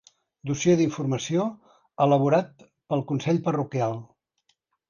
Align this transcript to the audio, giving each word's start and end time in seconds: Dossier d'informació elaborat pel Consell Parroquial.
Dossier 0.51 0.73
d'informació 0.79 1.45
elaborat 2.07 2.65
pel 2.93 3.07
Consell 3.13 3.45
Parroquial. 3.49 3.99